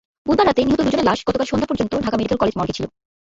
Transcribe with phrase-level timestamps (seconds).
[0.25, 2.85] বুধবার রাতে নিহত দুজনের লাশ গতকাল সন্ধ্যা পর্যন্ত ঢাকা মেডিকেল কলেজ মর্গে ছিল।